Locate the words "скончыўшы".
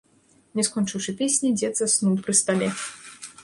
0.69-1.15